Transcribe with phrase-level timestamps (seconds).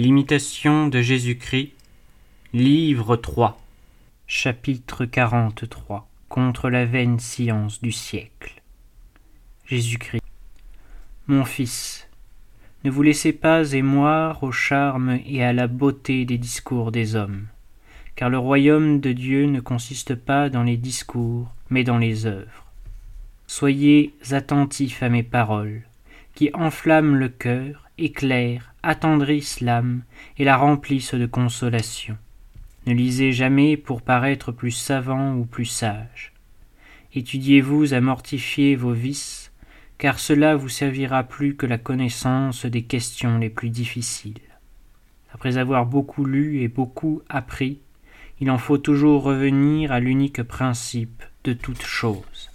[0.00, 1.74] L'imitation de Jésus-Christ,
[2.54, 3.60] livre 3,
[4.26, 8.62] chapitre 43 Contre la vaine science du siècle.
[9.66, 10.22] Jésus-Christ.
[11.26, 12.08] Mon fils,
[12.82, 17.48] ne vous laissez pas émoire au charme et à la beauté des discours des hommes,
[18.16, 22.64] car le royaume de Dieu ne consiste pas dans les discours, mais dans les œuvres.
[23.46, 25.82] Soyez attentifs à mes paroles,
[26.34, 30.02] qui enflamment le cœur, éclairent, attendrissent l'âme
[30.38, 32.16] et la remplissent de consolation.
[32.86, 36.32] Ne lisez jamais pour paraître plus savant ou plus sage.
[37.14, 39.52] Étudiez-vous à mortifier vos vices,
[39.98, 44.40] car cela vous servira plus que la connaissance des questions les plus difficiles.
[45.32, 47.80] Après avoir beaucoup lu et beaucoup appris,
[48.40, 52.50] il en faut toujours revenir à l'unique principe de toute chose.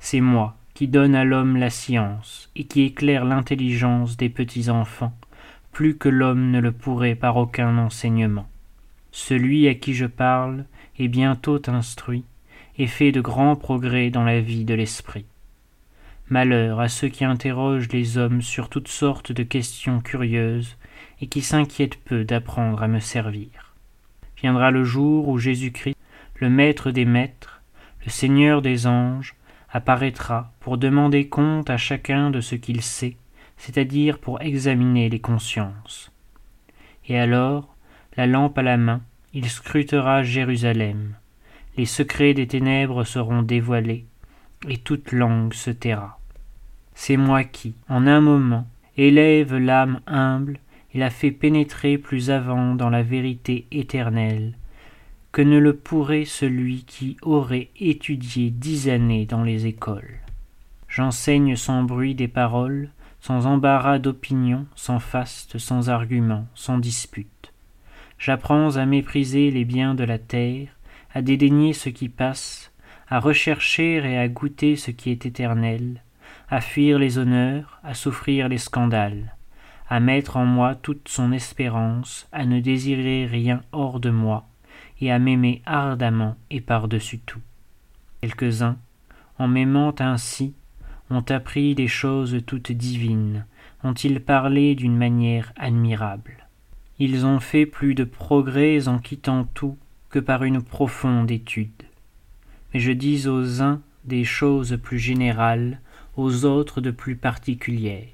[0.00, 5.16] C'est moi qui donne à l'homme la science et qui éclaire l'intelligence des petits enfants,
[5.72, 8.48] plus que l'homme ne le pourrait par aucun enseignement.
[9.12, 10.64] Celui à qui je parle
[10.98, 12.24] est bientôt instruit
[12.76, 15.26] et fait de grands progrès dans la vie de l'esprit.
[16.28, 20.76] Malheur à ceux qui interrogent les hommes sur toutes sortes de questions curieuses
[21.20, 23.74] et qui s'inquiètent peu d'apprendre à me servir.
[24.42, 25.96] Viendra le jour où Jésus-Christ,
[26.40, 27.62] le Maître des maîtres,
[28.04, 29.36] le Seigneur des anges,
[29.74, 33.16] apparaîtra pour demander compte à chacun de ce qu'il sait,
[33.58, 36.10] c'est-à-dire pour examiner les consciences.
[37.08, 37.74] Et alors,
[38.16, 39.02] la lampe à la main,
[39.34, 41.16] il scrutera Jérusalem.
[41.76, 44.06] Les secrets des ténèbres seront dévoilés,
[44.68, 46.20] et toute langue se taira.
[46.94, 50.60] C'est moi qui, en un moment, élève l'âme humble
[50.94, 54.54] et la fait pénétrer plus avant dans la vérité éternelle,
[55.34, 60.20] que ne le pourrait celui qui aurait étudié dix années dans les écoles.
[60.86, 62.90] J'enseigne sans bruit des paroles,
[63.20, 67.52] sans embarras d'opinion, sans faste, sans argument, sans dispute.
[68.16, 70.68] J'apprends à mépriser les biens de la terre,
[71.12, 72.70] à dédaigner ce qui passe,
[73.08, 76.04] à rechercher et à goûter ce qui est éternel,
[76.48, 79.34] à fuir les honneurs, à souffrir les scandales,
[79.88, 84.46] à mettre en moi toute son espérance, à ne désirer rien hors de moi,
[85.00, 87.40] et à m'aimer ardemment et par-dessus tout.
[88.20, 88.76] Quelques-uns,
[89.38, 90.54] en m'aimant ainsi,
[91.10, 93.46] ont appris des choses toutes divines,
[93.82, 96.46] ont-ils parlé d'une manière admirable.
[96.98, 99.76] Ils ont fait plus de progrès en quittant tout
[100.10, 101.82] que par une profonde étude.
[102.72, 105.80] Mais je dis aux uns des choses plus générales,
[106.16, 108.08] aux autres de plus particulières.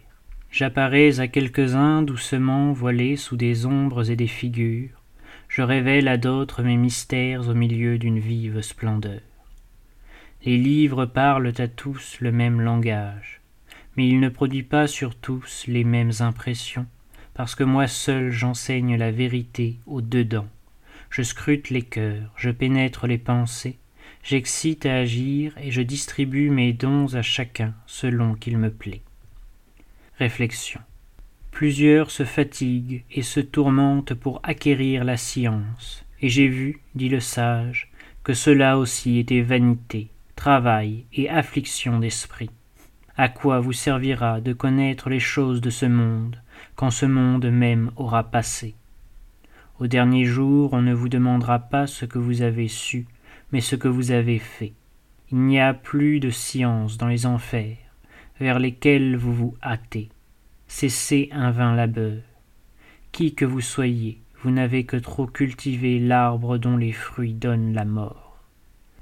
[0.50, 4.99] J'apparais à quelques-uns doucement voilés sous des ombres et des figures,
[5.50, 9.20] je révèle à d'autres mes mystères au milieu d'une vive splendeur.
[10.44, 13.40] Les livres parlent à tous le même langage,
[13.96, 16.86] mais il ne produit pas sur tous les mêmes impressions,
[17.34, 20.46] parce que moi seul j'enseigne la vérité au dedans.
[21.10, 23.76] Je scrute les cœurs, je pénètre les pensées,
[24.22, 29.02] j'excite à agir et je distribue mes dons à chacun selon qu'il me plaît.
[30.16, 30.80] Réflexion.
[31.60, 37.20] Plusieurs se fatiguent et se tourmentent pour acquérir la science, et j'ai vu, dit le
[37.20, 37.90] sage,
[38.24, 42.48] que cela aussi était vanité, travail et affliction d'esprit.
[43.18, 46.40] À quoi vous servira de connaître les choses de ce monde,
[46.76, 48.74] quand ce monde même aura passé?
[49.80, 53.04] Au dernier jour, on ne vous demandera pas ce que vous avez su,
[53.52, 54.72] mais ce que vous avez fait.
[55.30, 57.76] Il n'y a plus de science dans les enfers,
[58.40, 60.08] vers lesquels vous vous hâtez
[60.70, 62.22] cessez un vain labeur.
[63.10, 67.84] Qui que vous soyez, vous n'avez que trop cultivé l'arbre dont les fruits donnent la
[67.84, 68.38] mort.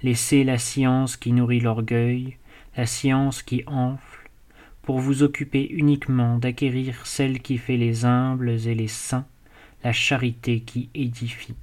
[0.03, 2.39] Laissez la science qui nourrit l'orgueil,
[2.75, 4.31] la science qui enfle,
[4.81, 9.27] pour vous occuper uniquement d'acquérir celle qui fait les humbles et les saints,
[9.85, 11.55] la charité qui édifie.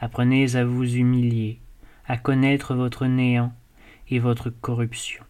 [0.00, 1.60] Apprenez à vous humilier,
[2.08, 3.52] à connaître votre néant
[4.10, 5.22] et votre corruption.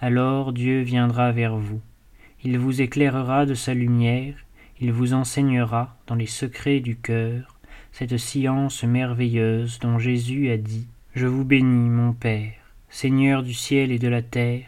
[0.00, 1.80] Alors Dieu viendra vers vous,
[2.48, 4.34] il vous éclairera de sa lumière,
[4.80, 7.58] il vous enseignera, dans les secrets du cœur,
[7.92, 12.54] cette science merveilleuse dont Jésus a dit Je vous bénis, mon Père,
[12.88, 14.64] Seigneur du ciel et de la terre,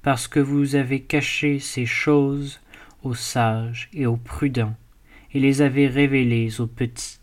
[0.00, 2.62] parce que vous avez caché ces choses
[3.02, 4.74] aux sages et aux prudents,
[5.34, 7.18] et les avez révélées aux petits.